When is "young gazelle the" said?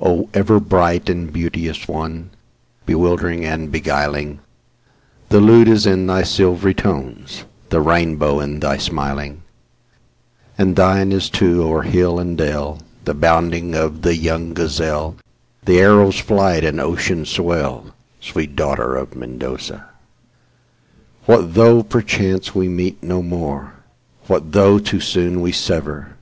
14.16-15.78